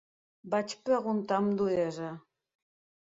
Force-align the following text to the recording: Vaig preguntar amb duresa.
Vaig 0.53 0.73
preguntar 0.87 1.37
amb 1.43 1.53
duresa. 1.63 2.11